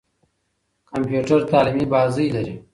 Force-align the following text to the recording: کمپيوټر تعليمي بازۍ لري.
کمپيوټر 0.89 1.39
تعليمي 1.51 1.85
بازۍ 1.93 2.27
لري. 2.35 2.55